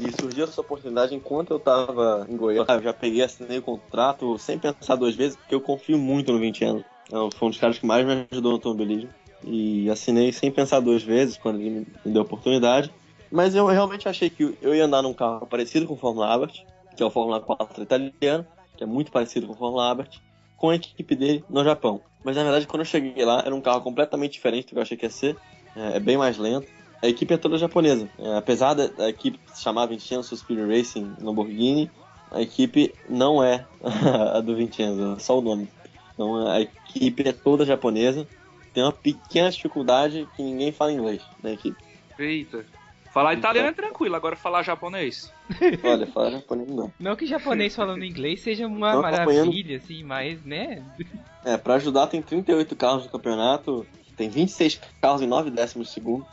[0.00, 2.74] E surgiu essa oportunidade enquanto eu tava em Goiânia.
[2.74, 6.38] Eu já peguei, assinei o contrato sem pensar duas vezes, porque eu confio muito no
[6.38, 6.84] 20 anos.
[7.06, 9.10] Então, foi um dos caras que mais me ajudou no automobilismo.
[9.44, 12.92] E assinei sem pensar duas vezes quando ele me me deu a oportunidade.
[13.32, 16.66] Mas eu realmente achei que eu ia andar num carro parecido com o Fórmula Albert,
[16.94, 20.20] que é o Fórmula 4 italiano, que é muito parecido com o Fórmula Albert,
[20.58, 22.02] com a equipe dele no Japão.
[22.22, 24.82] Mas na verdade, quando eu cheguei lá, era um carro completamente diferente do que eu
[24.82, 25.36] achei que ia ser.
[25.74, 26.68] É, é bem mais lento.
[27.02, 28.06] A equipe é toda japonesa.
[28.18, 31.90] É, apesar da, da equipe se chamar Vincenzo Spirit Racing Lamborghini,
[32.30, 33.66] a equipe não é
[34.34, 35.70] a do Vincenzo, é só o nome.
[36.12, 38.28] Então a equipe é toda japonesa.
[38.74, 41.82] Tem uma pequena dificuldade que ninguém fala inglês na equipe.
[42.18, 42.64] Eita.
[43.12, 45.30] Falar italiano é tranquilo, agora falar japonês.
[45.84, 46.90] Olha, fala japonês não.
[46.98, 49.26] Não que japonês falando inglês seja uma acompanhando.
[49.26, 50.82] maravilha, assim, mas, né?
[51.44, 53.84] É, pra ajudar tem 38 carros no campeonato,
[54.16, 56.24] tem 26 carros em 9 décimos de segundo.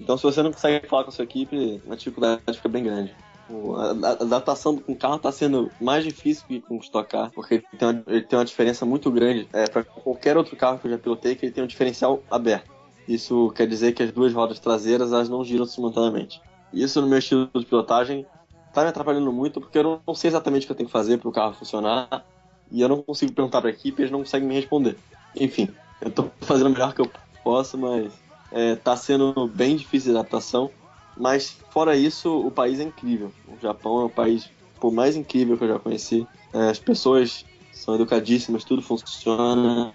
[0.00, 3.14] Então se você não consegue falar com a sua equipe, a dificuldade fica bem grande.
[3.48, 7.30] O- A, adaptação com o carro tá sendo mais difícil que com o Stock Car,
[7.32, 10.80] porque ele tem uma, ele tem uma diferença muito grande é, para qualquer outro carro
[10.80, 12.68] que eu já pilotei, que ele tem um diferencial aberto.
[13.06, 16.40] Isso quer dizer que as duas rodas traseiras elas não giram simultaneamente.
[16.72, 18.26] Isso no meu estilo de pilotagem
[18.72, 21.18] tá me atrapalhando muito, porque eu não, sei exatamente o que eu tenho que fazer
[21.18, 22.26] para o carro funcionar
[22.70, 24.98] e eu não consigo perguntar para a equipe, eles não conseguem me responder.
[25.34, 25.68] Enfim,
[26.00, 27.10] eu tô fazendo o melhor que eu
[27.42, 28.12] posso, mas
[28.50, 30.70] é, tá sendo bem difícil de adaptação.
[31.16, 33.32] Mas fora isso, o país é incrível.
[33.46, 36.28] O Japão é o país pô, mais incrível que eu já conheci.
[36.52, 39.94] É, as pessoas são educadíssimas, tudo funciona.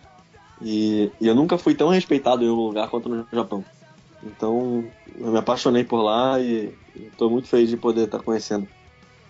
[0.62, 3.66] E, e eu nunca fui tão respeitado em um lugar quanto no Japão.
[4.24, 4.86] Então,
[5.18, 8.68] eu me apaixonei por lá e estou muito feliz de poder estar conhecendo.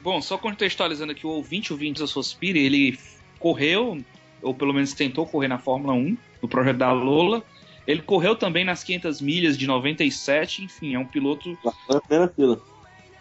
[0.02, 3.00] Bom, só contextualizando aqui, o ouvinte, o da Sospiri, ele
[3.40, 3.98] correu,
[4.42, 7.44] ou pelo menos tentou correr na Fórmula 1, no projeto da Lola.
[7.88, 12.02] Ele correu também nas 500 milhas de 97, enfim, é um piloto Lá foi a
[12.02, 12.62] primeira fila.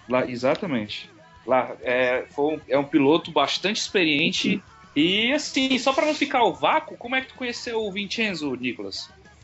[0.09, 1.11] Lá, exatamente.
[1.47, 4.63] Lá, é, foi um, é um piloto bastante experiente.
[4.95, 8.55] E assim, só pra não ficar o vácuo, como é que tu conheceu o Vincenzo,
[8.55, 8.97] Nicolas?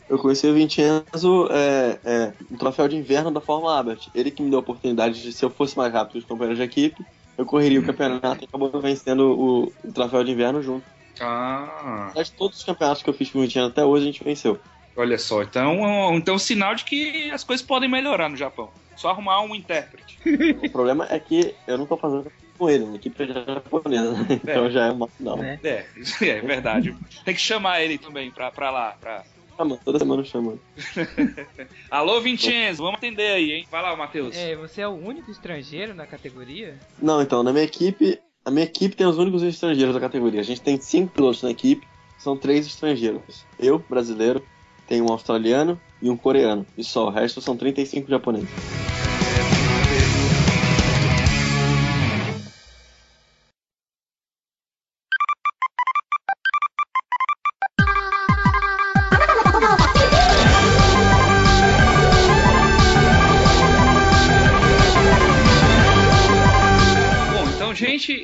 [0.08, 4.08] Eu conheci o Vincenzo é, é, no troféu de inverno da Fórmula Albert.
[4.14, 6.58] Ele que me deu a oportunidade de, se eu fosse mais rápido que os companheiros
[6.58, 7.04] de equipe,
[7.36, 10.86] eu correria o campeonato e acabou vencendo o, o troféu de inverno junto.
[11.20, 14.24] Ah, Mas todos os campeonatos que eu fiz com o Vincenzo até hoje a gente
[14.24, 14.60] venceu.
[14.96, 15.42] olha só.
[15.42, 18.70] Então, então sinal de que as coisas podem melhorar no Japão.
[18.96, 20.18] Só arrumar um intérprete.
[20.64, 24.26] O problema é que eu não tô fazendo com ele, a equipe é japonesa, né?
[24.30, 25.36] então já é uma final.
[25.36, 25.58] Né?
[25.62, 25.86] É,
[26.22, 26.96] é verdade.
[27.24, 28.96] Tem que chamar ele também pra, pra lá.
[29.00, 29.24] Pra...
[29.56, 30.58] Chama, toda semana chama.
[31.90, 33.66] Alô, Vincenzo, vamos atender aí, hein?
[33.70, 34.36] Vai lá, Matheus.
[34.36, 36.78] É, você é o único estrangeiro na categoria?
[37.00, 40.40] Não, então, na minha equipe, a minha equipe tem os únicos estrangeiros da categoria.
[40.40, 41.86] A gente tem cinco pilotos na equipe,
[42.18, 43.46] são três estrangeiros.
[43.58, 44.44] Eu, brasileiro,
[44.86, 46.66] tenho um australiano e um coreano.
[46.76, 48.48] E só, o resto são 35 japoneses.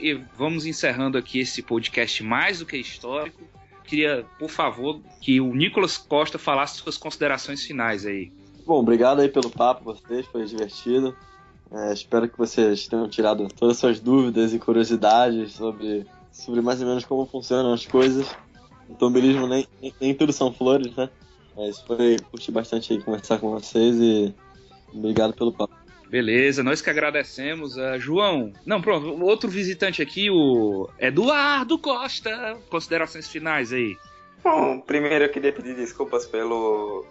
[0.03, 3.41] E vamos encerrando aqui esse podcast mais do que histórico.
[3.85, 8.33] Queria, por favor, que o Nicolas Costa falasse suas considerações finais aí.
[8.67, 11.17] Bom, obrigado aí pelo papo, vocês, foi divertido.
[11.71, 16.81] É, espero que vocês tenham tirado todas as suas dúvidas e curiosidades sobre, sobre mais
[16.81, 18.27] ou menos como funcionam as coisas.
[18.89, 21.09] O automobilismo nem, nem, nem tudo são flores, né?
[21.57, 24.35] Mas foi, curti bastante aí conversar com vocês e
[24.93, 25.82] obrigado pelo papo.
[26.13, 27.79] Beleza, nós que agradecemos.
[27.79, 32.59] Ah, João, não, pronto, outro visitante aqui, o Eduardo Costa.
[32.69, 33.97] Considerações finais aí.
[34.45, 37.03] Bom, primeiro eu queria pedir desculpas pelo,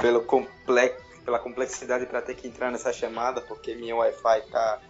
[0.00, 4.80] pelo complex, pela complexidade para ter que entrar nessa chamada, porque minha Wi-Fi tá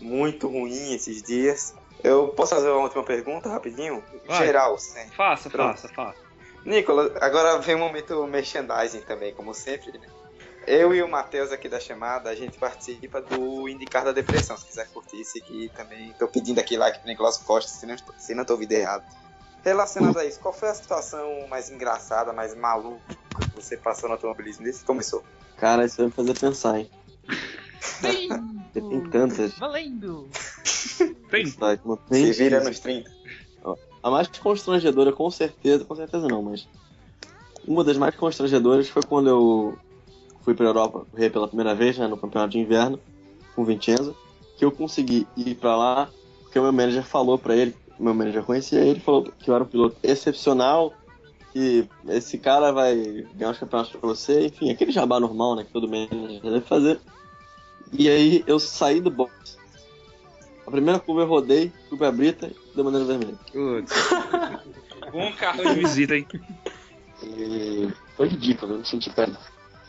[0.00, 1.76] muito ruim esses dias.
[2.02, 4.02] Eu posso fazer uma última pergunta rapidinho?
[4.26, 4.44] Vai.
[4.44, 5.08] Geral, sim.
[5.16, 5.76] Faça, Pronto.
[5.80, 6.18] faça, faça.
[6.64, 9.92] Nicolas, agora vem o momento merchandising também, como sempre.
[9.92, 10.08] né?
[10.68, 14.54] Eu e o Matheus aqui da chamada, a gente participa do Indicar da Depressão.
[14.54, 16.12] Se quiser curtir, seguir também.
[16.18, 19.02] Tô pedindo aqui like pro Nicolas Costa, se não, se não tô ouvindo errado.
[19.64, 23.00] Relacionado a isso, qual foi a situação mais engraçada, mais maluca
[23.40, 25.24] que você passou no automobilismo desde que começou?
[25.56, 26.90] Cara, isso vai me fazer pensar, hein?
[28.70, 29.58] porque tem tantas.
[29.58, 30.28] Valendo!
[31.30, 31.46] Tem.
[32.26, 33.10] Se vira nos 30.
[34.02, 36.68] A mais constrangedora, com certeza, com certeza não, mas.
[37.66, 39.78] Uma das mais constrangedoras foi quando eu
[40.42, 42.98] fui pra Europa correr pela primeira vez, né, no campeonato de inverno,
[43.54, 44.16] com o Vincenzo,
[44.56, 46.10] que eu consegui ir pra lá,
[46.42, 49.64] porque o meu manager falou pra ele, meu manager conhecia ele, falou que eu era
[49.64, 50.94] um piloto excepcional,
[51.52, 55.72] que esse cara vai ganhar os campeonatos pra você, enfim, aquele jabá normal, né, que
[55.72, 57.00] todo manager deve fazer.
[57.92, 59.56] E aí eu saí do box.
[60.66, 63.38] A primeira curva eu rodei, fui pra Brita e deu bandeira vermelha.
[65.10, 66.26] Bom cartão de visita, hein?
[67.22, 69.38] E foi ridículo, eu não senti pena.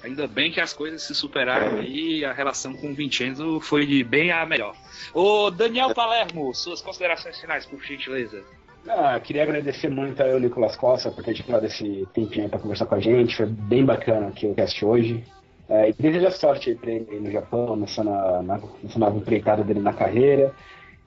[0.04, 3.86] Ainda bem que as coisas se superaram aí e a relação com o Vincenzo foi
[3.86, 4.76] de bem a melhor.
[5.14, 8.44] Ô, Daniel Palermo, suas considerações finais, por gentileza.
[8.88, 12.96] Ah, queria agradecer muito ao Nicolas Costa por ter tirado esse tempinho para conversar com
[12.96, 13.36] a gente.
[13.36, 15.24] Foi bem bacana aqui o cast hoje.
[15.68, 19.64] É, e desejar sorte aí pra ele no Japão, nessa, na, na, nessa nova empreitada
[19.64, 20.54] dele na carreira.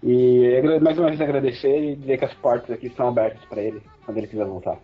[0.03, 3.81] E mais uma vez agradecer e dizer que as portas aqui estão abertas para ele
[4.05, 4.79] quando ele quiser voltar.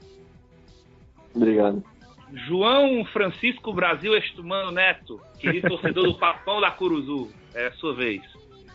[1.34, 1.82] Obrigado.
[2.32, 7.30] João Francisco Brasil Estumano Neto, querido torcedor do Papão da Curuzu.
[7.54, 8.22] É a sua vez.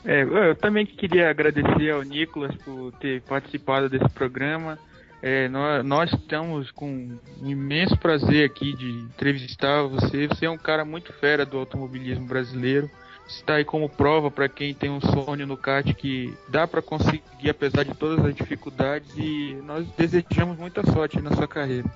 [0.06, 4.78] É, eu também queria agradecer ao Nicolas por ter participado desse programa.
[5.22, 10.28] É, nós, nós estamos com um imenso prazer aqui de entrevistar você.
[10.28, 12.90] Você é um cara muito fera do automobilismo brasileiro.
[13.26, 17.50] Está aí como prova para quem tem um sonho no kart que dá para conseguir
[17.50, 21.90] apesar de todas as dificuldades e nós desejamos muita sorte na sua carreira.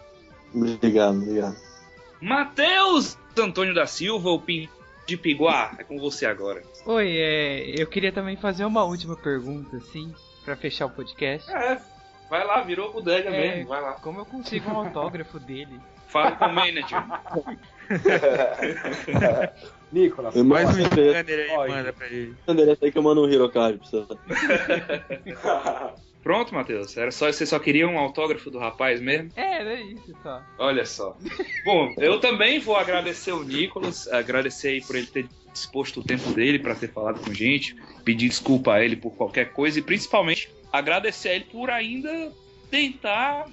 [0.54, 1.56] Obrigado, obrigado.
[2.22, 4.68] Matheus Antônio da Silva, o Pin
[5.06, 5.76] de Piguá.
[5.78, 6.64] É com você agora.
[6.86, 11.50] Oi, é, eu queria também fazer uma última pergunta, assim, pra fechar o podcast.
[11.52, 11.80] É,
[12.30, 13.56] vai lá, virou bodega É.
[13.56, 13.94] mesmo, vai lá.
[13.94, 15.80] Como eu consigo um autógrafo dele?
[16.08, 17.04] Fala com o manager.
[19.92, 22.36] Nicolas, Mais um endereço, aí, manda pra ele.
[22.48, 24.06] endereço aí que eu mando um Hirocard pra você.
[26.28, 26.98] Pronto, Matheus.
[26.98, 29.32] Era só, você só queria um autógrafo do rapaz mesmo?
[29.34, 30.44] É, era isso só.
[30.58, 31.16] Olha só.
[31.64, 36.30] Bom, eu também vou agradecer o Nicolas, agradecer aí por ele ter disposto o tempo
[36.34, 39.82] dele para ter falado com a gente, pedir desculpa a ele por qualquer coisa e
[39.82, 42.34] principalmente agradecer a ele por ainda
[42.70, 43.46] tentar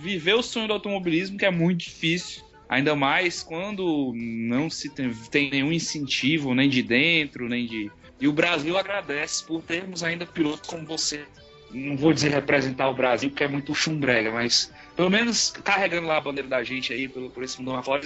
[0.00, 2.42] viver o sonho do automobilismo, que é muito difícil.
[2.66, 7.92] Ainda mais quando não se tem, tem nenhum incentivo, nem de dentro, nem de.
[8.18, 11.26] E o Brasil agradece por termos ainda pilotos como você.
[11.72, 16.16] Não vou dizer representar o Brasil, porque é muito chumbrega, mas pelo menos carregando lá
[16.16, 18.02] a bandeira da gente aí pelo, por esse mundo afora.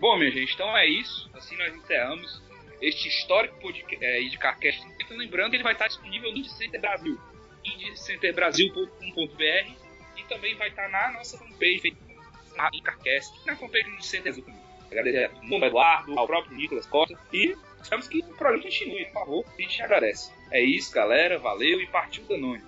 [0.00, 1.30] Bom, minha gente, então é isso.
[1.34, 2.42] Assim nós encerramos
[2.80, 4.84] este histórico podcast é, de Carcast.
[5.00, 7.18] Então, lembrando que ele vai estar disponível no Center Brasil,
[7.64, 9.72] indiecenterbrasil.com.br
[10.16, 11.96] e também vai estar na nossa fanpage,
[12.56, 14.54] na Carcast, na fanpage do Center Brasil.
[14.90, 19.44] Agradecer ao Eduardo, ao próprio Nicolas Costa e esperamos que o programa continue, por favor.
[19.58, 20.32] A gente agradece.
[20.50, 21.38] É isso, galera.
[21.38, 22.62] Valeu e partiu Danone.